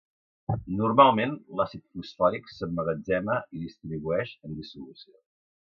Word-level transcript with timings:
Normalment, 0.77 1.35
l'àcid 1.59 1.83
fosfòric 1.99 2.49
s'emmagatzema 2.55 3.39
i 3.59 3.65
distribueix 3.69 4.37
en 4.49 4.61
dissolució. 4.63 5.21